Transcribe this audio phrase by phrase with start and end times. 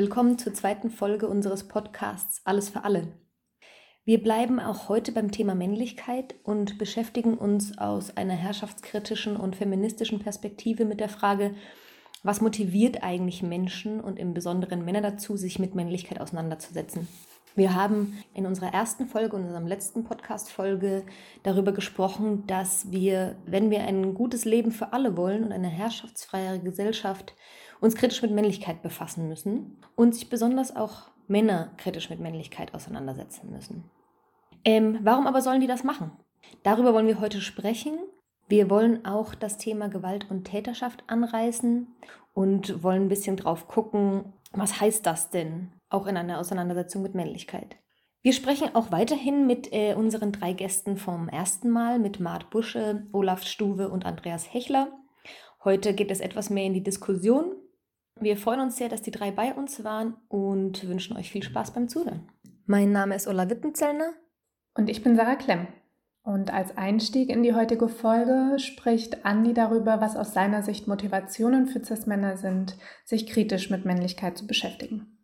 [0.00, 3.08] Willkommen zur zweiten Folge unseres Podcasts Alles für alle.
[4.06, 10.18] Wir bleiben auch heute beim Thema Männlichkeit und beschäftigen uns aus einer herrschaftskritischen und feministischen
[10.18, 11.54] Perspektive mit der Frage,
[12.22, 17.06] was motiviert eigentlich Menschen und im Besonderen Männer dazu, sich mit Männlichkeit auseinanderzusetzen.
[17.54, 21.04] Wir haben in unserer ersten Folge und unserem letzten Podcast-Folge
[21.42, 26.60] darüber gesprochen, dass wir, wenn wir ein gutes Leben für alle wollen und eine herrschaftsfreiere
[26.60, 27.34] Gesellschaft,
[27.80, 33.50] uns kritisch mit Männlichkeit befassen müssen und sich besonders auch Männer kritisch mit Männlichkeit auseinandersetzen
[33.50, 33.90] müssen.
[34.64, 36.12] Ähm, warum aber sollen die das machen?
[36.62, 37.98] Darüber wollen wir heute sprechen.
[38.48, 41.86] Wir wollen auch das Thema Gewalt und Täterschaft anreißen
[42.34, 47.14] und wollen ein bisschen drauf gucken, was heißt das denn auch in einer Auseinandersetzung mit
[47.14, 47.76] Männlichkeit.
[48.22, 53.06] Wir sprechen auch weiterhin mit äh, unseren drei Gästen vom ersten Mal, mit Mart Busche,
[53.12, 54.88] Olaf Stuwe und Andreas Hechler.
[55.64, 57.56] Heute geht es etwas mehr in die Diskussion.
[58.20, 61.72] Wir freuen uns sehr, dass die drei bei uns waren und wünschen euch viel Spaß
[61.72, 62.28] beim Zuhören.
[62.66, 64.12] Mein Name ist Ulla Wittenzellner
[64.74, 65.68] und ich bin Sarah Klemm.
[66.22, 71.66] Und als Einstieg in die heutige Folge spricht Andi darüber, was aus seiner Sicht Motivationen
[71.66, 72.76] für Cis-Männer sind,
[73.06, 75.19] sich kritisch mit Männlichkeit zu beschäftigen.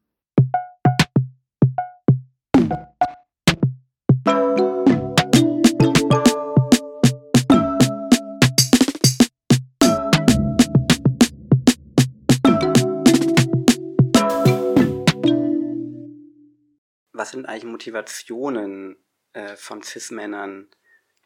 [17.36, 18.96] Sind eigentlich Motivationen
[19.34, 20.68] äh, von CIS-Männern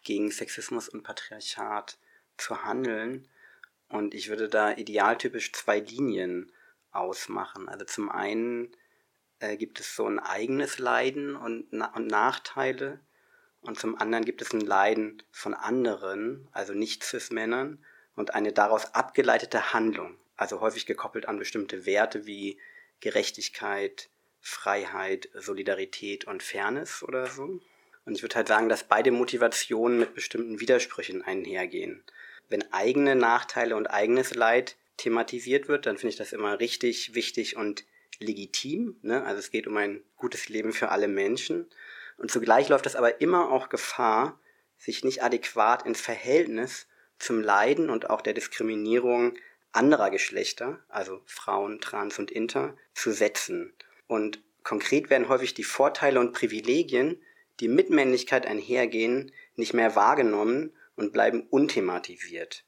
[0.02, 1.98] gegen Sexismus und Patriarchat
[2.36, 3.28] zu handeln.
[3.88, 6.52] Und ich würde da idealtypisch zwei Linien
[6.90, 7.68] ausmachen.
[7.68, 8.76] Also zum einen
[9.38, 13.00] äh, gibt es so ein eigenes Leiden und, Na und Nachteile.
[13.60, 17.84] Und zum anderen gibt es ein Leiden von anderen, also nicht Cis-Männern,
[18.16, 22.58] und eine daraus abgeleitete Handlung, also häufig gekoppelt an bestimmte Werte wie
[23.00, 24.09] Gerechtigkeit,
[24.40, 27.60] Freiheit, Solidarität und Fairness oder so.
[28.04, 32.02] Und ich würde halt sagen, dass beide Motivationen mit bestimmten Widersprüchen einhergehen.
[32.48, 37.56] Wenn eigene Nachteile und eigenes Leid thematisiert wird, dann finde ich das immer richtig, wichtig
[37.56, 37.84] und
[38.18, 38.98] legitim.
[39.02, 39.24] Ne?
[39.24, 41.66] Also es geht um ein gutes Leben für alle Menschen.
[42.16, 44.38] Und zugleich läuft das aber immer auch Gefahr,
[44.76, 46.86] sich nicht adäquat ins Verhältnis
[47.18, 49.34] zum Leiden und auch der Diskriminierung
[49.72, 53.72] anderer Geschlechter, also Frauen, Trans und Inter, zu setzen.
[54.10, 57.22] Und konkret werden häufig die Vorteile und Privilegien,
[57.60, 62.64] die mit Männlichkeit einhergehen, nicht mehr wahrgenommen und bleiben unthematisiert.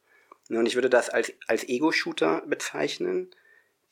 [0.48, 3.34] Und ich würde das als, als Ego-Shooter bezeichnen,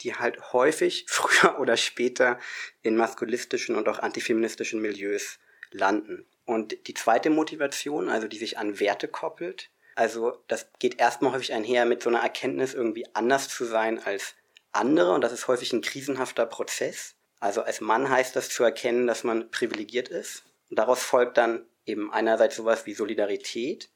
[0.03, 2.39] die halt häufig früher oder später
[2.83, 5.41] in maskulistischen und auch antifeministischen Milieus
[5.73, 6.27] landen.
[6.45, 11.53] Und die zweite Motivation, also die sich an Werte koppelt, also das geht erstmal häufig
[11.53, 14.37] einher mit so einer Erkenntnis, irgendwie anders zu sein als
[14.71, 15.15] andere.
[15.15, 17.17] Und das ist häufig ein krisenhafter Prozess.
[17.41, 20.45] Also als Mann heißt das zu erkennen, dass man privilegiert ist.
[20.69, 23.91] Und daraus folgt dann eben einerseits sowas wie Solidarität,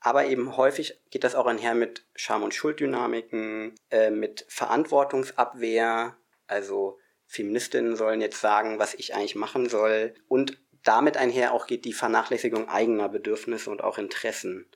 [0.00, 6.98] aber eben häufig geht das auch einher mit Scham- und Schulddynamiken, äh, mit Verantwortungsabwehr, also
[7.26, 10.14] Feministinnen sollen jetzt sagen, was ich eigentlich machen soll.
[10.28, 14.66] Und damit einher auch geht die Vernachlässigung eigener Bedürfnisse und auch Interessen.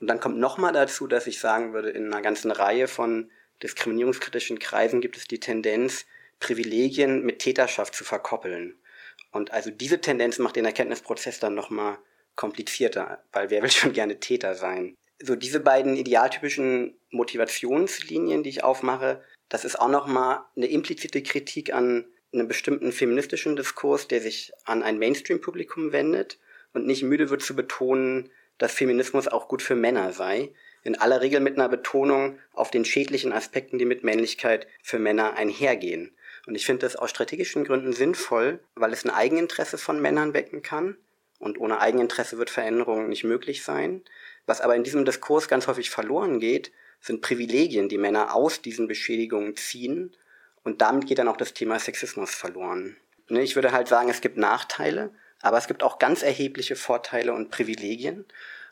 [0.00, 3.30] Und dann kommt nochmal dazu, dass ich sagen würde, in einer ganzen Reihe von
[3.62, 6.04] diskriminierungskritischen Kreisen gibt es die Tendenz,
[6.40, 8.78] Privilegien mit Täterschaft zu verkoppeln.
[9.32, 11.98] Und also diese Tendenz macht den Erkenntnisprozess dann nochmal
[12.34, 14.94] komplizierter, weil wer will schon gerne Täter sein?
[15.20, 21.74] So diese beiden idealtypischen Motivationslinien, die ich aufmache, das ist auch nochmal eine implizite Kritik
[21.74, 26.38] an einem bestimmten feministischen Diskurs, der sich an ein Mainstream-Publikum wendet
[26.74, 30.52] und nicht müde wird zu betonen, dass Feminismus auch gut für Männer sei.
[30.84, 35.34] In aller Regel mit einer Betonung auf den schädlichen Aspekten, die mit Männlichkeit für Männer
[35.34, 36.14] einhergehen.
[36.48, 40.62] Und ich finde das aus strategischen Gründen sinnvoll, weil es ein Eigeninteresse von Männern wecken
[40.62, 40.96] kann.
[41.38, 44.00] Und ohne Eigeninteresse wird Veränderung nicht möglich sein.
[44.46, 46.72] Was aber in diesem Diskurs ganz häufig verloren geht,
[47.02, 50.16] sind Privilegien, die Männer aus diesen Beschädigungen ziehen.
[50.64, 52.96] Und damit geht dann auch das Thema Sexismus verloren.
[53.28, 55.10] Ne, ich würde halt sagen, es gibt Nachteile,
[55.42, 58.24] aber es gibt auch ganz erhebliche Vorteile und Privilegien.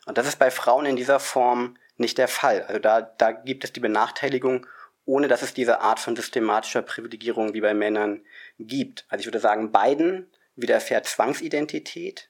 [0.07, 2.63] Und das ist bei Frauen in dieser Form nicht der Fall.
[2.63, 4.65] Also da, da gibt es die Benachteiligung,
[5.07, 8.21] ohne dass es diese Art von systematischer Privilegierung wie bei Männern
[8.59, 9.05] gibt.
[9.07, 12.29] Also ich würde sagen, beiden widerfährt Zwangsidentität.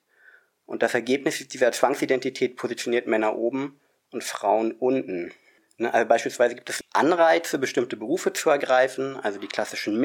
[0.68, 3.80] Und das Ergebnis dieser Zwangsidentität positioniert Männer oben
[4.12, 5.34] und Frauen unten.
[5.78, 10.00] Ne, also beispielsweise gibt es Anreize, bestimmte Berufe zu ergreifen, also die klassischen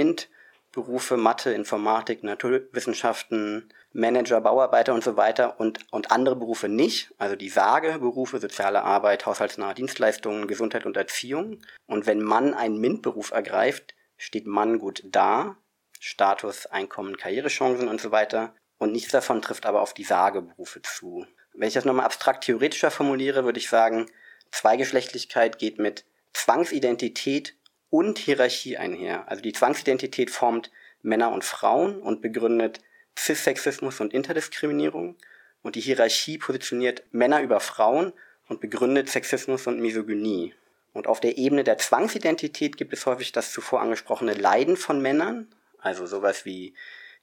[0.75, 7.37] MINT-Berufe, Mathe, Informatik, Naturwissenschaften, Manager, Bauarbeiter und so weiter und, und andere Berufe nicht, also
[7.37, 11.59] die Sage-Berufe, soziale Arbeit, haushaltsnahe Dienstleistungen, Gesundheit und Erziehung.
[11.87, 15.57] Und wenn Mann einen MINT-Beruf ergreift, steht Mann gut da,
[16.01, 18.55] Status, Einkommen, Karrierechancen und so weiter.
[18.79, 21.27] Und nichts davon trifft aber auf die Sage-Berufe zu.
[21.53, 24.07] Wenn ich das nochmal abstrakt theoretischer formuliere, würde ich sagen,
[24.51, 27.57] Zweigeschlechtlichkeit geht mit Zwangsidentität
[27.93, 29.29] und Hierarchie einher.
[29.31, 30.71] Also die Zwangsidentität formt
[31.03, 32.81] Männer und Frauen und begründet
[33.19, 35.17] Cissexismus und Interdiskriminierung.
[35.61, 38.15] Und die Hierarchie positioniert Männer über Frauen
[38.49, 40.55] und begründet Sexismus und Misogynie.
[40.95, 45.49] Und auf der Ebene der Zwangsidentität gibt es häufig das zuvor angesprochene Leiden von Männern.
[45.77, 46.73] Also sowas wie,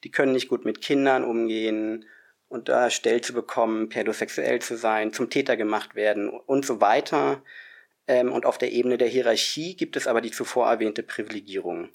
[0.04, 2.06] die können nicht gut mit Kindern umgehen
[2.48, 7.42] unterstellt zu bekommen, pädosexuell zu sein, zum Täter gemacht werden und so weiter.
[8.10, 11.90] Ähm, und auf der Ebene der Hierarchie gibt es aber die zuvor erwähnte Privilegierung.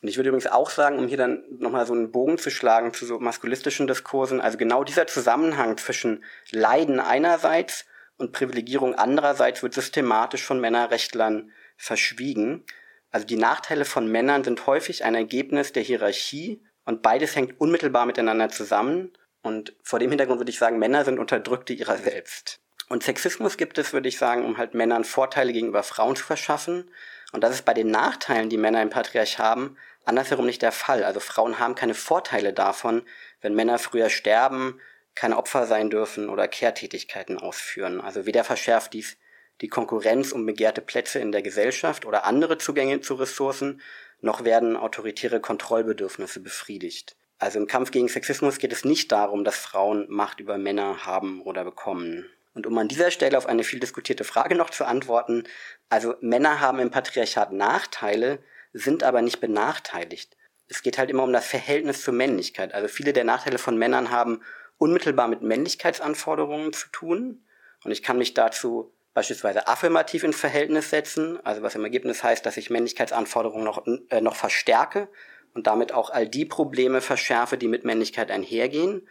[0.00, 2.92] Und ich würde übrigens auch sagen, um hier dann nochmal so einen Bogen zu schlagen
[2.92, 6.22] zu so maskulistischen Diskursen, also genau dieser Zusammenhang zwischen
[6.52, 7.86] Leiden einerseits
[8.18, 12.64] und Privilegierung andererseits wird systematisch von Männerrechtlern verschwiegen.
[13.10, 18.04] Also die Nachteile von Männern sind häufig ein Ergebnis der Hierarchie und beides hängt unmittelbar
[18.04, 22.60] miteinander zusammen und vor dem Hintergrund würde ich sagen, Männer sind Unterdrückte ihrer selbst.
[22.88, 26.90] Und Sexismus gibt es, würde ich sagen, um halt Männern Vorteile gegenüber Frauen zu verschaffen.
[27.32, 31.04] Und das ist bei den Nachteilen, die Männer im Patriarch haben, andersherum nicht der Fall.
[31.04, 33.02] Also Frauen haben keine Vorteile davon,
[33.42, 34.80] wenn Männer früher sterben,
[35.14, 38.00] keine Opfer sein dürfen oder Kehrtätigkeiten ausführen.
[38.00, 39.16] Also weder verschärft dies
[39.60, 43.80] die Konkurrenz um begehrte Plätze in der Gesellschaft oder andere Zugänge zu Ressourcen,
[44.20, 47.16] noch werden autoritäre Kontrollbedürfnisse befriedigt.
[47.38, 51.40] Also im Kampf gegen Sexismus geht es nicht darum, dass Frauen Macht über Männer haben
[51.42, 52.28] oder bekommen.
[52.58, 55.44] Und um an dieser Stelle auf eine viel diskutierte Frage noch zu antworten,
[55.90, 58.40] also Männer haben im Patriarchat Nachteile,
[58.72, 60.36] sind aber nicht benachteiligt.
[60.66, 62.74] Es geht halt immer um das Verhältnis zur Männlichkeit.
[62.74, 64.42] Also viele der Nachteile von Männern haben
[64.76, 67.44] unmittelbar mit Männlichkeitsanforderungen zu tun.
[67.84, 72.44] Und ich kann mich dazu beispielsweise affirmativ ins Verhältnis setzen, also was im Ergebnis heißt,
[72.44, 75.06] dass ich Männlichkeitsanforderungen noch, äh, noch verstärke
[75.54, 79.06] und damit auch all die Probleme verschärfe, die mit Männlichkeit einhergehen.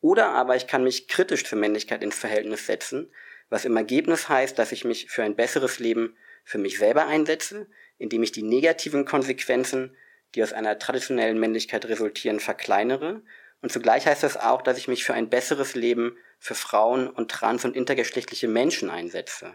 [0.00, 3.10] Oder aber ich kann mich kritisch zur Männlichkeit ins Verhältnis setzen,
[3.50, 7.66] was im Ergebnis heißt, dass ich mich für ein besseres Leben für mich selber einsetze,
[7.98, 9.96] indem ich die negativen Konsequenzen,
[10.34, 13.22] die aus einer traditionellen Männlichkeit resultieren, verkleinere.
[13.60, 17.30] Und zugleich heißt das auch, dass ich mich für ein besseres Leben für Frauen und
[17.30, 19.54] trans- und intergeschlechtliche Menschen einsetze.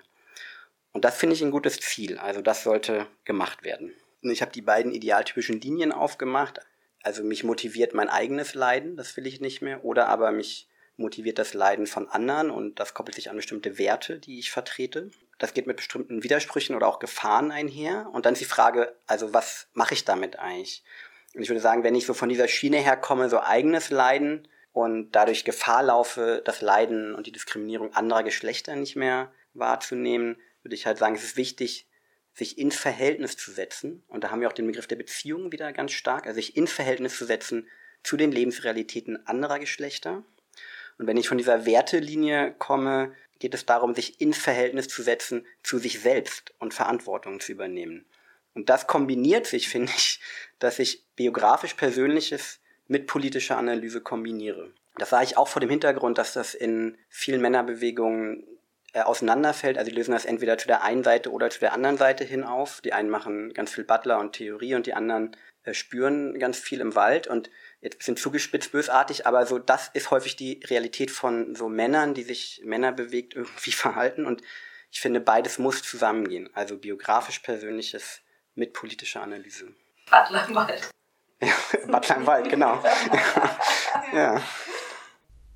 [0.92, 2.18] Und das finde ich ein gutes Ziel.
[2.20, 3.94] Also das sollte gemacht werden.
[4.22, 6.60] Ich habe die beiden idealtypischen Linien aufgemacht.
[7.06, 9.86] Also mich motiviert mein eigenes Leiden, das will ich nicht mehr.
[9.86, 10.68] Oder aber mich
[10.98, 15.12] motiviert das Leiden von anderen und das koppelt sich an bestimmte Werte, die ich vertrete.
[15.38, 18.10] Das geht mit bestimmten Widersprüchen oder auch Gefahren einher.
[18.12, 20.84] Und dann ist die Frage, also was mache ich damit eigentlich?
[21.36, 25.12] Und ich würde sagen, wenn ich so von dieser Schiene herkomme, so eigenes Leiden und
[25.12, 30.88] dadurch Gefahr laufe, das Leiden und die Diskriminierung anderer Geschlechter nicht mehr wahrzunehmen, würde ich
[30.88, 31.88] halt sagen, es ist wichtig,
[32.36, 35.72] sich ins Verhältnis zu setzen, und da haben wir auch den Begriff der Beziehung wieder
[35.72, 37.68] ganz stark, also sich ins Verhältnis zu setzen
[38.04, 40.24] zu den Lebensrealitäten anderer Geschlechter.
[40.98, 45.46] Und wenn ich von dieser Wertelinie komme, geht es darum, sich ins Verhältnis zu setzen
[45.64, 48.06] zu sich selbst und Verantwortung zu übernehmen.
[48.54, 50.20] Und das kombiniert sich, finde ich,
[50.60, 54.72] dass ich biografisch Persönliches mit politischer Analyse kombiniere.
[54.98, 58.46] Das sah ich auch vor dem Hintergrund, dass das in vielen Männerbewegungen
[58.96, 59.78] äh, auseinanderfällt.
[59.78, 62.46] Also die lösen das entweder zu der einen Seite oder zu der anderen Seite hin
[62.46, 62.80] auf.
[62.80, 66.80] Die einen machen ganz viel Butler und Theorie und die anderen äh, spüren ganz viel
[66.80, 67.50] im Wald und
[67.82, 72.24] jetzt sind zugespitzt bösartig, aber so das ist häufig die Realität von so Männern, die
[72.24, 74.42] sich Männer bewegt irgendwie verhalten und
[74.92, 76.50] ich finde beides muss zusammengehen.
[76.54, 78.22] Also biografisch persönliches
[78.54, 79.74] mit politischer Analyse.
[80.10, 80.90] Butler im Wald.
[81.42, 81.54] Ja,
[81.88, 82.82] Butler im Wald, genau.
[84.14, 84.42] ja.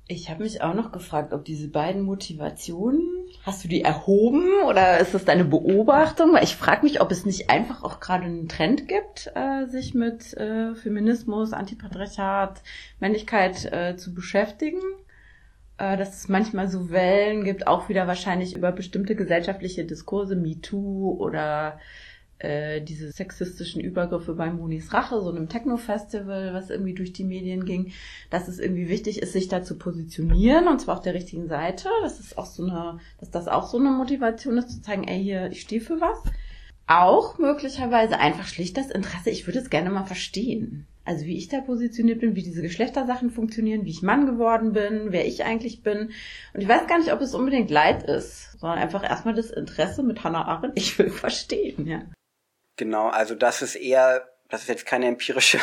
[0.08, 3.09] Ich habe mich auch noch gefragt, ob diese beiden Motivationen
[3.42, 6.34] Hast du die erhoben oder ist das deine Beobachtung?
[6.34, 9.94] Weil ich frage mich, ob es nicht einfach auch gerade einen Trend gibt, äh, sich
[9.94, 12.62] mit äh, Feminismus, Antipatriarchat,
[12.98, 14.80] Männlichkeit äh, zu beschäftigen.
[15.80, 21.16] Äh, dass es manchmal so Wellen gibt, auch wieder wahrscheinlich über bestimmte gesellschaftliche Diskurse, MeToo
[21.18, 21.78] oder
[22.40, 27.64] äh, diese sexistischen Übergriffe bei Monis Rache, so einem Techno-Festival, was irgendwie durch die Medien
[27.64, 27.92] ging,
[28.30, 31.88] dass es irgendwie wichtig ist, sich da zu positionieren und zwar auf der richtigen Seite.
[32.02, 35.22] Das ist auch so eine, dass das auch so eine Motivation ist, zu zeigen, ey,
[35.22, 36.18] hier, ich stehe für was.
[36.86, 40.86] Auch möglicherweise einfach schlicht das Interesse, ich würde es gerne mal verstehen.
[41.04, 45.08] Also wie ich da positioniert bin, wie diese Geschlechtersachen funktionieren, wie ich Mann geworden bin,
[45.10, 46.10] wer ich eigentlich bin.
[46.54, 50.02] Und ich weiß gar nicht, ob es unbedingt Leid ist, sondern einfach erstmal das Interesse
[50.02, 52.02] mit Hannah Arendt, ich will verstehen, ja.
[52.80, 55.58] Genau, also das ist eher, das ist jetzt keine empirische,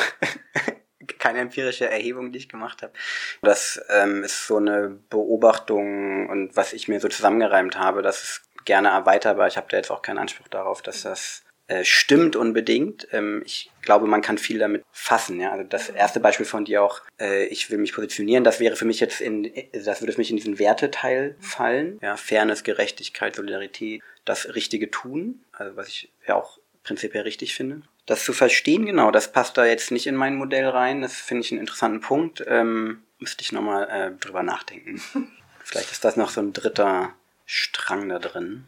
[1.17, 2.93] keine empirische Erhebung, die ich gemacht habe.
[3.41, 8.41] Das ähm, ist so eine Beobachtung und was ich mir so zusammengereimt habe, das ist
[8.65, 9.47] gerne erweiterbar.
[9.47, 13.07] Ich habe da jetzt auch keinen Anspruch darauf, dass das äh, stimmt unbedingt.
[13.11, 15.39] Ähm, ich glaube, man kann viel damit fassen.
[15.39, 15.53] Ja?
[15.53, 18.85] Also das erste Beispiel von dir auch, äh, ich will mich positionieren, das wäre für
[18.85, 21.97] mich jetzt in, das würde für mich in diesen Werteteil fallen.
[22.03, 27.81] Ja, Fairness, Gerechtigkeit, Solidarität, das richtige Tun, also was ich ja auch prinzipiell richtig finde.
[28.05, 31.01] Das zu verstehen, genau, das passt da jetzt nicht in mein Modell rein.
[31.01, 32.43] Das finde ich einen interessanten Punkt.
[32.47, 35.01] Ähm, müsste ich nochmal äh, drüber nachdenken.
[35.63, 37.13] Vielleicht ist das noch so ein dritter
[37.45, 38.65] Strang da drin.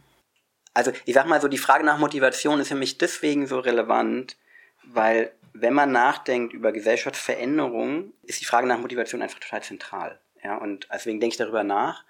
[0.74, 4.36] Also ich sag mal so, die Frage nach Motivation ist für mich deswegen so relevant,
[4.84, 10.20] weil wenn man nachdenkt über Gesellschaftsveränderungen, ist die Frage nach Motivation einfach total zentral.
[10.44, 12.04] Ja, und deswegen denke ich darüber nach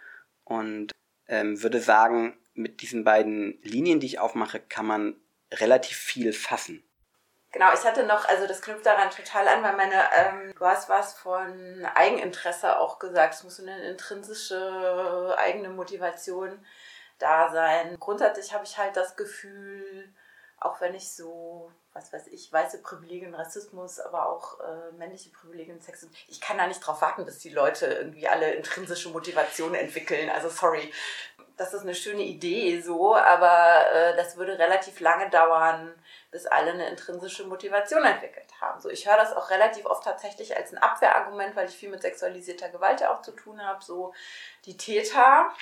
[0.44, 0.92] und
[1.28, 5.14] ähm, würde sagen, mit diesen beiden Linien, die ich aufmache, kann man
[5.52, 6.84] relativ viel fassen.
[7.52, 10.88] Genau, ich hatte noch, also das knüpft daran total an, weil meine, ähm, du hast
[10.88, 13.34] was von Eigeninteresse auch gesagt.
[13.34, 16.64] Es muss eine intrinsische eigene Motivation
[17.18, 17.96] da sein.
[17.98, 20.12] Grundsätzlich habe ich halt das Gefühl,
[20.60, 25.80] auch wenn ich so, was weiß ich, weiße Privilegien, Rassismus, aber auch äh, männliche Privilegien,
[25.80, 30.30] Sexismus, ich kann da nicht drauf warten, bis die Leute irgendwie alle intrinsische Motivation entwickeln.
[30.30, 30.92] Also sorry,
[31.60, 35.92] das ist eine schöne Idee so, aber äh, das würde relativ lange dauern,
[36.30, 38.80] bis alle eine intrinsische Motivation entwickelt haben.
[38.80, 42.00] So, ich höre das auch relativ oft tatsächlich als ein Abwehrargument, weil ich viel mit
[42.00, 43.84] sexualisierter Gewalt auch zu tun habe.
[43.84, 44.14] So,
[44.64, 45.52] die Täter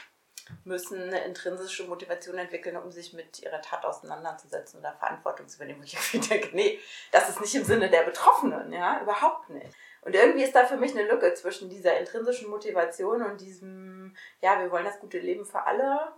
[0.62, 5.81] müssen eine intrinsische Motivation entwickeln, um sich mit ihrer Tat auseinanderzusetzen oder Verantwortung zu übernehmen.
[5.81, 6.78] Und ich denke, nee,
[7.11, 9.75] das ist nicht im Sinne der Betroffenen, ja, überhaupt nicht.
[10.09, 14.59] Und irgendwie ist da für mich eine Lücke zwischen dieser intrinsischen Motivation und diesem, ja,
[14.59, 16.15] wir wollen das gute Leben für alle.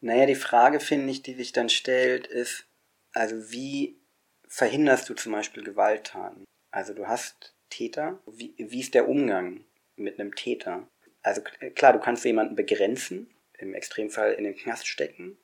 [0.00, 2.64] Naja, die Frage, finde ich, die sich dann stellt, ist,
[3.12, 3.98] also wie
[4.46, 6.44] verhinderst du zum Beispiel Gewalttaten?
[6.70, 9.64] Also du hast Täter, wie, wie ist der Umgang
[9.96, 10.86] mit einem Täter?
[11.24, 11.42] Also
[11.74, 15.36] klar, du kannst jemanden begrenzen, im Extremfall in den Knast stecken,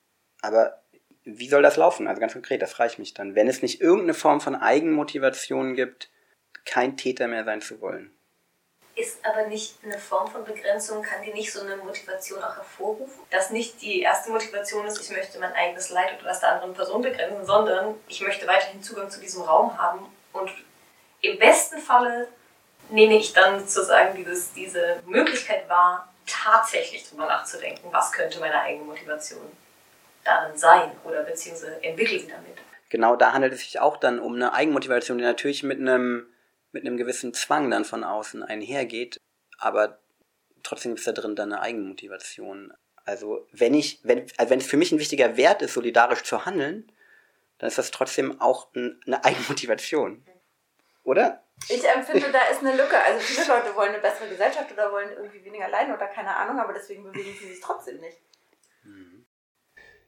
[0.43, 0.85] aber
[1.25, 2.07] wie soll das laufen?
[2.07, 3.35] Also ganz konkret, das reicht mich dann.
[3.35, 6.09] Wenn es nicht irgendeine Form von Eigenmotivation gibt,
[6.65, 8.11] kein Täter mehr sein zu wollen.
[8.95, 13.21] Ist aber nicht eine Form von Begrenzung, kann die nicht so eine Motivation auch hervorrufen?
[13.31, 16.75] Dass nicht die erste Motivation ist, ich möchte mein eigenes Leid oder das der anderen
[16.75, 20.05] Person begrenzen, sondern ich möchte weiterhin Zugang zu diesem Raum haben
[20.35, 20.51] und
[21.23, 22.29] im besten Falle
[22.91, 28.85] nehme ich dann sozusagen dieses, diese Möglichkeit wahr, tatsächlich darüber nachzudenken, was könnte meine eigene
[28.85, 29.41] Motivation
[30.25, 32.59] darin sein oder beziehungsweise entwickle sie damit.
[32.91, 36.27] Genau, da handelt es sich auch dann um eine Eigenmotivation, die natürlich mit einem
[36.73, 39.21] mit einem gewissen Zwang dann von außen einhergeht,
[39.59, 39.99] aber
[40.63, 42.73] trotzdem ist da drin dann eine Eigenmotivation.
[43.05, 46.45] Also wenn ich, wenn, also wenn es für mich ein wichtiger Wert ist, solidarisch zu
[46.47, 46.91] handeln,
[47.59, 50.25] dann ist das trotzdem auch eine Eigenmotivation.
[51.05, 51.43] Oder?
[51.69, 52.97] Ich empfinde, da ist eine Lücke.
[52.99, 56.59] Also viele Leute wollen eine bessere Gesellschaft oder wollen irgendwie weniger leiden oder keine Ahnung,
[56.59, 58.19] aber deswegen bewegen sie sich trotzdem nicht.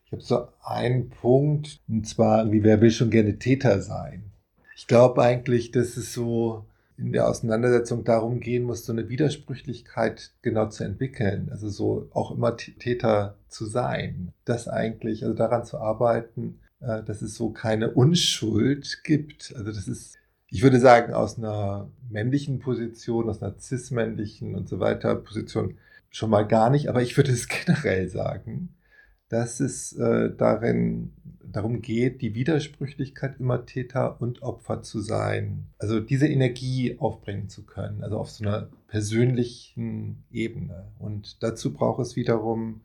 [0.07, 4.34] Ich habe so einen Punkt, und zwar, wie wer will schon gerne Täter sein?
[4.85, 6.67] Ich glaube eigentlich, dass es so
[6.99, 11.49] in der Auseinandersetzung darum gehen muss, so eine Widersprüchlichkeit genau zu entwickeln.
[11.51, 14.35] Also so auch immer Täter zu sein.
[14.45, 19.55] Das eigentlich, also daran zu arbeiten, äh, dass es so keine Unschuld gibt.
[19.57, 20.19] Also das ist,
[20.51, 25.79] ich würde sagen, aus einer männlichen Position, aus einer cis-männlichen und so weiter Position
[26.11, 26.91] schon mal gar nicht.
[26.91, 28.75] Aber ich würde es generell sagen,
[29.29, 31.13] dass es äh, darin
[31.55, 35.67] darum geht, die Widersprüchlichkeit immer Täter und Opfer zu sein.
[35.79, 40.89] Also diese Energie aufbringen zu können, also auf so einer persönlichen Ebene.
[40.99, 42.81] Und dazu braucht es wiederum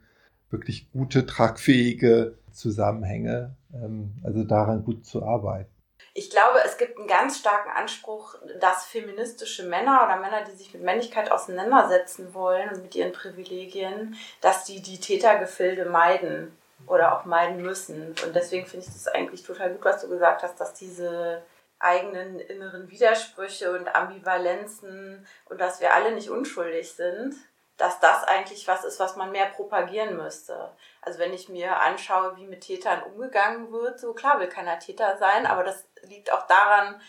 [0.49, 5.71] wirklich gute, tragfähige Zusammenhänge, ähm, also daran gut zu arbeiten.
[6.13, 10.73] Ich glaube, es gibt einen ganz starken Anspruch, dass feministische Männer oder Männer, die sich
[10.73, 17.25] mit Männlichkeit auseinandersetzen wollen und mit ihren Privilegien, dass die die Tätergefilde meiden oder auch
[17.25, 18.15] meiden müssen.
[18.25, 21.43] Und deswegen finde ich das eigentlich total gut, was du gesagt hast, dass diese
[21.79, 27.35] eigenen inneren Widersprüche und Ambivalenzen und dass wir alle nicht unschuldig sind,
[27.77, 30.71] dass das eigentlich was ist, was man mehr propagieren müsste.
[31.01, 35.17] Also wenn ich mir anschaue, wie mit Tätern umgegangen wird, so klar will keiner Täter
[35.17, 36.99] sein, aber das liegt auch daran,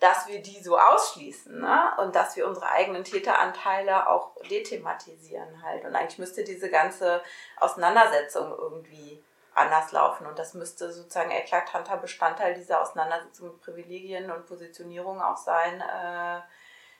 [0.00, 1.92] dass wir die so ausschließen ne?
[1.98, 5.84] und dass wir unsere eigenen Täteranteile auch dethematisieren halt.
[5.84, 7.22] Und eigentlich müsste diese ganze
[7.58, 9.22] Auseinandersetzung irgendwie
[9.54, 15.36] anders laufen und das müsste sozusagen eklatanter Bestandteil dieser Auseinandersetzung mit Privilegien und Positionierung auch
[15.36, 15.80] sein.
[15.80, 16.40] Äh,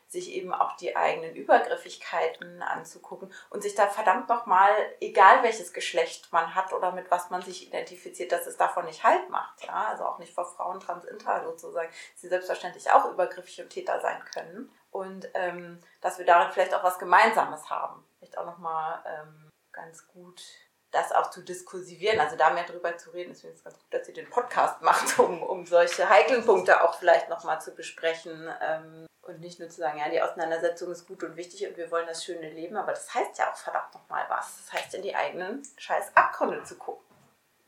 [0.09, 6.33] sich eben auch die eigenen Übergriffigkeiten anzugucken und sich da verdammt nochmal, egal welches Geschlecht
[6.33, 9.65] man hat oder mit was man sich identifiziert, dass es davon nicht Halt macht.
[9.67, 9.89] Ja?
[9.89, 14.25] Also auch nicht vor Frauen, Trans, Inter sozusagen, sie selbstverständlich auch übergriffig und Täter sein
[14.33, 14.73] können.
[14.91, 18.03] Und ähm, dass wir darin vielleicht auch was Gemeinsames haben.
[18.19, 20.43] Vielleicht auch nochmal ähm, ganz gut
[20.91, 23.33] das auch zu diskursivieren, also da mehr drüber zu reden.
[23.33, 26.83] Deswegen ist es ganz gut, dass sie den Podcast macht, um, um solche heiklen Punkte
[26.83, 28.49] auch vielleicht nochmal zu besprechen.
[28.63, 31.91] Ähm, und nicht nur zu sagen, ja, die Auseinandersetzung ist gut und wichtig und wir
[31.91, 34.57] wollen das schöne Leben, aber das heißt ja auch verdammt nochmal was.
[34.57, 37.05] Das heißt, in die eigenen scheiß Abgründe zu gucken.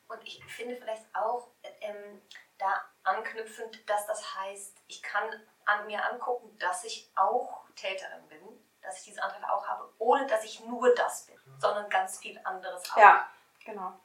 [0.08, 1.48] Und ich finde vielleicht auch
[1.80, 2.20] ähm,
[2.58, 5.28] da anknüpfend, dass das heißt, ich kann
[5.66, 8.40] an mir angucken, dass ich auch Täterin bin,
[8.82, 12.40] dass ich diese Anteile auch habe, ohne dass ich nur das bin, sondern ganz viel
[12.42, 12.96] anderes auch.
[12.96, 13.28] Ja,
[13.64, 14.00] genau.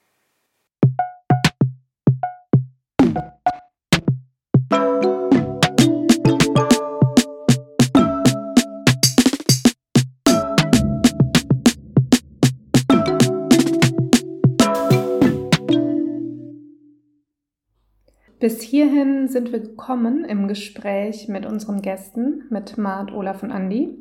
[18.45, 23.97] Bis hierhin sind wir gekommen im Gespräch mit unseren Gästen, mit Mart, Olaf und Andi.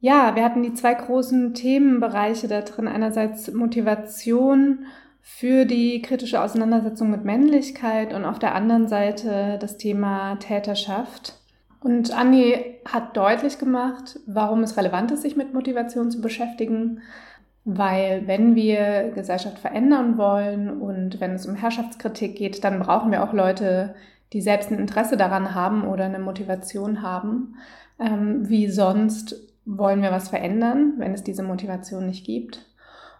[0.00, 2.88] Ja, wir hatten die zwei großen Themenbereiche da drin.
[2.88, 4.84] Einerseits Motivation
[5.22, 11.40] für die kritische Auseinandersetzung mit Männlichkeit und auf der anderen Seite das Thema Täterschaft.
[11.80, 17.00] Und Andi hat deutlich gemacht, warum es relevant ist, sich mit Motivation zu beschäftigen,
[17.66, 23.24] weil wenn wir Gesellschaft verändern wollen und wenn es um Herrschaftskritik geht, dann brauchen wir
[23.24, 23.96] auch Leute,
[24.32, 27.56] die selbst ein Interesse daran haben oder eine Motivation haben.
[27.98, 32.64] Ähm, wie sonst wollen wir was verändern, wenn es diese Motivation nicht gibt?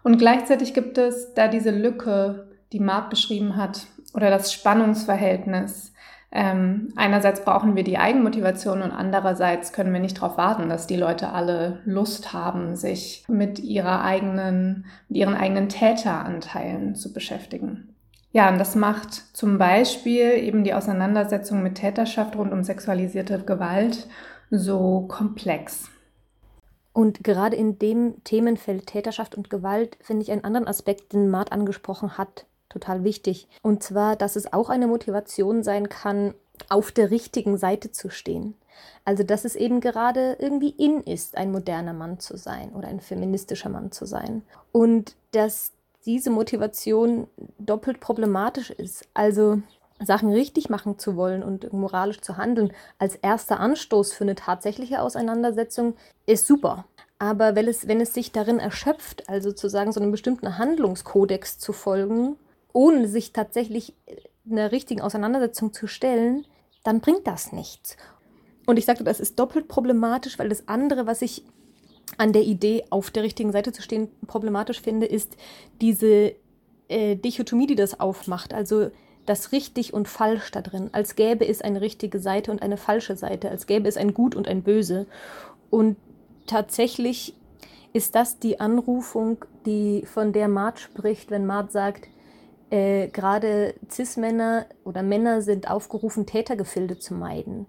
[0.01, 5.93] Und gleichzeitig gibt es da diese Lücke, die Marc beschrieben hat, oder das Spannungsverhältnis
[6.31, 10.97] ähm, einerseits brauchen wir die Eigenmotivation und andererseits können wir nicht darauf warten, dass die
[10.97, 17.95] Leute alle Lust haben, sich mit ihrer eigenen, mit ihren eigenen Täteranteilen zu beschäftigen.
[18.31, 24.07] Ja, und das macht zum Beispiel eben die Auseinandersetzung mit Täterschaft rund um sexualisierte Gewalt
[24.51, 25.89] so komplex.
[26.91, 31.51] Und gerade in dem Themenfeld Täterschaft und Gewalt finde ich einen anderen Aspekt, den Mart
[31.51, 33.47] angesprochen hat, total wichtig.
[33.61, 36.33] Und zwar, dass es auch eine Motivation sein kann,
[36.69, 38.55] auf der richtigen Seite zu stehen.
[39.05, 42.99] Also, dass es eben gerade irgendwie in ist, ein moderner Mann zu sein oder ein
[42.99, 44.43] feministischer Mann zu sein.
[44.71, 45.71] Und dass
[46.05, 47.27] diese Motivation
[47.57, 49.07] doppelt problematisch ist.
[49.13, 49.61] Also,
[49.99, 55.01] Sachen richtig machen zu wollen und moralisch zu handeln als erster Anstoß für eine tatsächliche
[55.01, 56.85] Auseinandersetzung ist super.
[57.19, 61.73] Aber wenn es, wenn es sich darin erschöpft, also sozusagen so einem bestimmten Handlungskodex zu
[61.73, 62.35] folgen,
[62.77, 63.95] ohne sich tatsächlich
[64.47, 66.45] einer richtigen Auseinandersetzung zu stellen,
[66.83, 67.97] dann bringt das nichts.
[68.67, 71.43] Und ich sagte, das ist doppelt problematisch, weil das andere, was ich
[72.17, 75.37] an der Idee, auf der richtigen Seite zu stehen, problematisch finde, ist
[75.81, 76.35] diese
[76.87, 78.53] äh, Dichotomie, die das aufmacht.
[78.53, 78.91] Also
[79.25, 80.89] das richtig und falsch da drin.
[80.91, 83.49] Als gäbe es eine richtige Seite und eine falsche Seite.
[83.49, 85.07] Als gäbe es ein Gut und ein Böse.
[85.71, 85.97] Und
[86.45, 87.33] tatsächlich
[87.91, 92.07] ist das die Anrufung, die, von der Mart spricht, wenn Mart sagt,
[92.69, 97.65] äh, gerade CIS-Männer oder Männer sind aufgerufen, Tätergefilde zu meiden.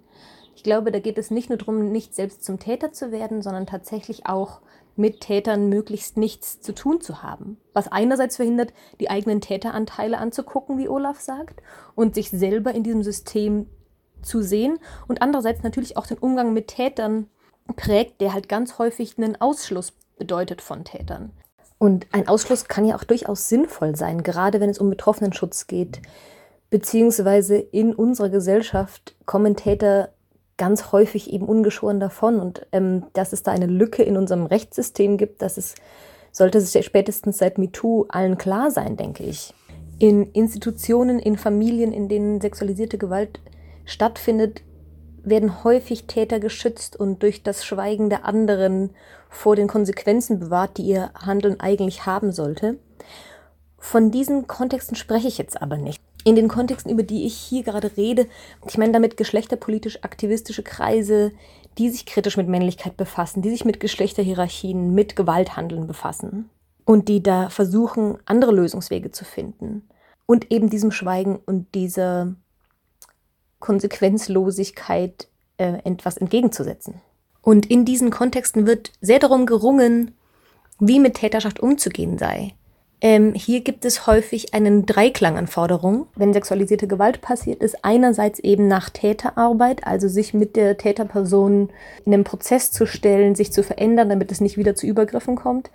[0.57, 3.67] Ich glaube, da geht es nicht nur darum, nicht selbst zum Täter zu werden, sondern
[3.67, 4.61] tatsächlich auch
[4.97, 7.59] mit Tätern möglichst nichts zu tun zu haben.
[7.73, 11.63] Was einerseits verhindert, die eigenen Täteranteile anzugucken, wie Olaf sagt,
[11.95, 13.67] und sich selber in diesem System
[14.23, 17.29] zu sehen und andererseits natürlich auch den Umgang mit Tätern
[17.77, 21.31] prägt, der halt ganz häufig einen Ausschluss bedeutet von Tätern.
[21.79, 26.03] Und ein Ausschluss kann ja auch durchaus sinnvoll sein, gerade wenn es um Betroffenenschutz geht.
[26.71, 30.11] Beziehungsweise in unserer Gesellschaft kommen Täter
[30.57, 32.41] ganz häufig eben ungeschoren davon.
[32.41, 35.77] Und ähm, dass es da eine Lücke in unserem Rechtssystem gibt, das ist,
[36.33, 39.55] sollte es spätestens seit MeToo allen klar sein, denke ich.
[39.99, 43.41] In Institutionen, in Familien, in denen sexualisierte Gewalt
[43.85, 44.63] stattfindet,
[45.31, 48.91] werden häufig Täter geschützt und durch das Schweigen der anderen
[49.31, 52.79] vor den Konsequenzen bewahrt, die ihr Handeln eigentlich haben sollte.
[53.79, 56.03] Von diesen Kontexten spreche ich jetzt aber nicht.
[56.25, 58.27] In den Kontexten, über die ich hier gerade rede,
[58.67, 61.33] ich meine damit geschlechterpolitisch aktivistische Kreise,
[61.79, 66.51] die sich kritisch mit Männlichkeit befassen, die sich mit Geschlechterhierarchien, mit Gewalthandeln befassen
[66.85, 69.89] und die da versuchen, andere Lösungswege zu finden
[70.27, 72.35] und eben diesem Schweigen und dieser
[73.59, 77.01] Konsequenzlosigkeit äh, etwas entgegenzusetzen.
[77.43, 80.15] Und in diesen Kontexten wird sehr darum gerungen,
[80.79, 82.55] wie mit Täterschaft umzugehen sei.
[83.01, 86.07] Ähm, hier gibt es häufig einen Dreiklang an Forderungen.
[86.17, 91.71] Wenn sexualisierte Gewalt passiert ist, einerseits eben nach Täterarbeit, also sich mit der Täterperson
[92.05, 95.71] in einen Prozess zu stellen, sich zu verändern, damit es nicht wieder zu Übergriffen kommt.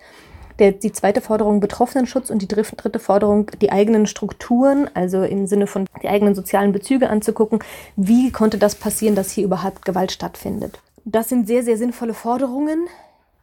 [0.58, 5.66] Der, die zweite Forderung Betroffenenschutz und die dritte Forderung die eigenen Strukturen, also im Sinne
[5.66, 7.58] von die eigenen sozialen Bezüge anzugucken.
[7.96, 10.80] Wie konnte das passieren, dass hier überhaupt Gewalt stattfindet?
[11.04, 12.86] Das sind sehr, sehr sinnvolle Forderungen.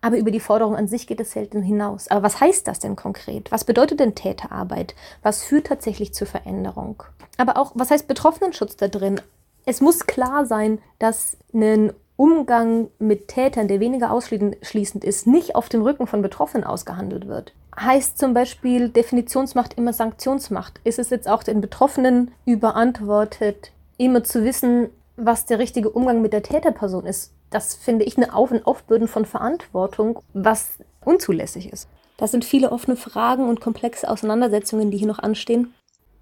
[0.02, 2.08] Aber über die Forderung an sich geht es selten hinaus.
[2.08, 3.52] Aber was heißt das denn konkret?
[3.52, 4.96] Was bedeutet denn Täterarbeit?
[5.22, 7.04] Was führt tatsächlich zur Veränderung?
[7.38, 9.22] Aber auch, was heißt Betroffenenschutz da drin?
[9.66, 15.70] Es muss klar sein, dass ein Umgang mit Tätern, der weniger ausschließend ist, nicht auf
[15.70, 17.54] dem Rücken von Betroffenen ausgehandelt wird.
[17.80, 20.80] Heißt zum Beispiel Definitionsmacht immer Sanktionsmacht?
[20.84, 26.34] Ist es jetzt auch den Betroffenen überantwortet, immer zu wissen, was der richtige Umgang mit
[26.34, 27.34] der Täterperson ist?
[27.52, 31.88] das finde ich eine Auf- und Aufbürden von Verantwortung, was unzulässig ist.
[32.18, 35.74] Das sind viele offene Fragen und komplexe Auseinandersetzungen, die hier noch anstehen.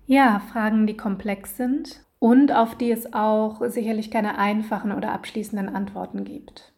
[0.08, 5.74] Ja, Fragen, die komplex sind und auf die es auch sicherlich keine einfachen oder abschließenden
[5.74, 6.74] Antworten gibt.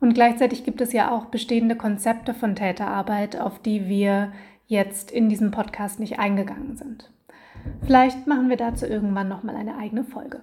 [0.00, 4.32] Und gleichzeitig gibt es ja auch bestehende Konzepte von Täterarbeit, auf die wir
[4.66, 7.10] jetzt in diesem Podcast nicht eingegangen sind.
[7.84, 10.40] Vielleicht machen wir dazu irgendwann nochmal eine eigene Folge.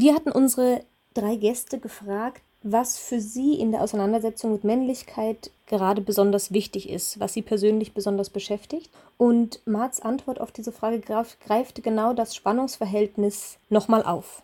[0.00, 0.80] Wir hatten unsere
[1.12, 7.20] drei Gäste gefragt, was für sie in der Auseinandersetzung mit Männlichkeit gerade besonders wichtig ist,
[7.20, 8.90] was sie persönlich besonders beschäftigt.
[9.18, 14.42] Und Marts Antwort auf diese Frage greift genau das Spannungsverhältnis nochmal auf.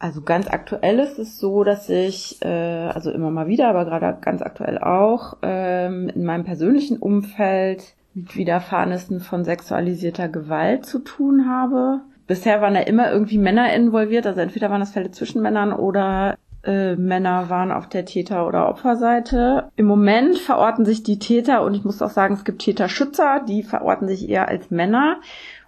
[0.00, 4.18] Also ganz aktuell ist es so, dass ich, äh, also immer mal wieder, aber gerade
[4.20, 11.48] ganz aktuell auch, ähm, in meinem persönlichen Umfeld mit Widerfahrenessen von sexualisierter Gewalt zu tun
[11.48, 15.72] habe bisher waren ja immer irgendwie Männer involviert, also entweder waren das Fälle zwischen Männern
[15.72, 19.70] oder äh, Männer waren auf der Täter- oder Opferseite.
[19.76, 23.62] Im Moment verorten sich die Täter, und ich muss auch sagen, es gibt Täterschützer, die
[23.62, 25.20] verorten sich eher als Männer.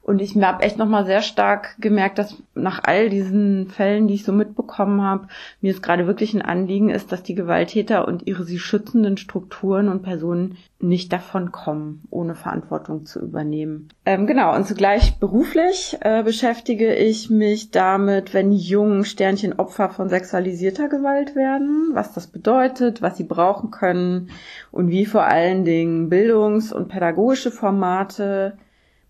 [0.04, 4.24] Und ich habe echt nochmal sehr stark gemerkt, dass nach all diesen Fällen, die ich
[4.24, 5.28] so mitbekommen habe,
[5.62, 9.88] mir es gerade wirklich ein Anliegen ist, dass die Gewalttäter und ihre sie schützenden Strukturen
[9.88, 13.88] und Personen nicht davon kommen, ohne Verantwortung zu übernehmen.
[14.04, 20.10] Ähm, genau, und zugleich beruflich äh, beschäftige ich mich damit, wenn jungen Sternchen Opfer von
[20.10, 24.28] sexualisierter Gewalt werden, was das bedeutet, was sie brauchen können
[24.70, 28.58] und wie vor allen Dingen Bildungs- und pädagogische Formate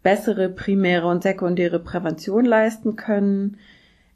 [0.04, 3.56] bessere primäre und sekundäre Prävention leisten können,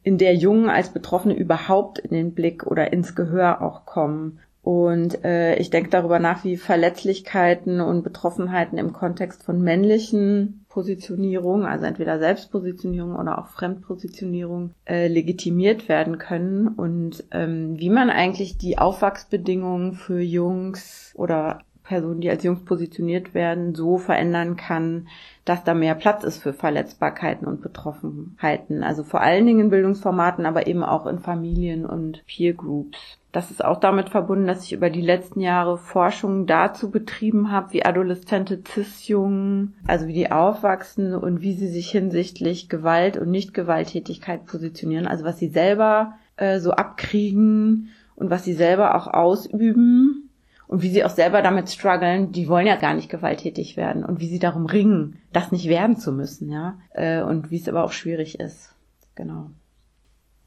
[0.05, 4.38] in der Jungen als Betroffene überhaupt in den Blick oder ins Gehör auch kommen.
[4.62, 11.64] Und äh, ich denke darüber nach, wie Verletzlichkeiten und Betroffenheiten im Kontext von männlichen Positionierung,
[11.64, 18.59] also entweder Selbstpositionierung oder auch Fremdpositionierung, äh, legitimiert werden können und ähm, wie man eigentlich
[18.59, 25.09] die Aufwachsbedingungen für Jungs oder Personen, die als Jungs positioniert werden, so verändern kann,
[25.46, 28.85] dass da mehr Platz ist für Verletzbarkeiten und Betroffenheiten.
[28.85, 32.98] Also vor allen Dingen in Bildungsformaten, aber eben auch in Familien und Peer Groups.
[33.33, 37.72] Das ist auch damit verbunden, dass ich über die letzten Jahre Forschung dazu betrieben habe,
[37.72, 44.44] wie adoleszente Cis-Jungen, also wie die aufwachsen und wie sie sich hinsichtlich Gewalt und Nicht-Gewalttätigkeit
[44.44, 45.07] positionieren.
[45.07, 50.28] Also was sie selber äh, so abkriegen und was sie selber auch ausüben
[50.68, 54.20] und wie sie auch selber damit strugglen, die wollen ja gar nicht gewalttätig werden und
[54.20, 57.83] wie sie darum ringen, das nicht werden zu müssen, ja, äh, und wie es aber
[57.83, 58.74] auch schwierig ist.
[59.14, 59.50] Genau.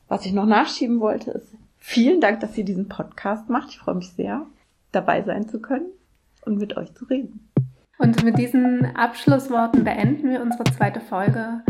[0.07, 3.69] Was ich noch nachschieben wollte, ist vielen Dank, dass ihr diesen Podcast macht.
[3.69, 4.45] Ich freue mich sehr,
[4.91, 5.87] dabei sein zu können
[6.45, 7.49] und mit euch zu reden.
[7.97, 11.63] Und mit diesen Abschlussworten beenden wir unsere zweite Folge.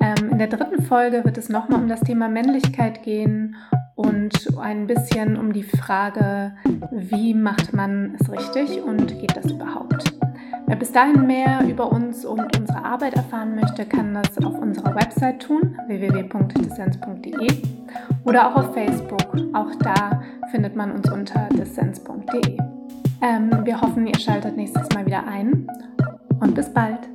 [0.00, 3.56] Ähm, in der dritten Folge wird es nochmal um das Thema Männlichkeit gehen
[3.96, 6.52] und ein bisschen um die Frage,
[6.92, 10.04] wie macht man es richtig und geht das überhaupt?
[10.66, 14.94] Wer bis dahin mehr über uns und unsere Arbeit erfahren möchte, kann das auf unserer
[14.94, 17.48] Website tun, www.dissens.de
[18.24, 19.34] oder auch auf Facebook.
[19.54, 22.58] Auch da findet man uns unter dissens.de.
[23.22, 25.66] Ähm, wir hoffen, ihr schaltet nächstes Mal wieder ein
[26.38, 27.08] und bis bald.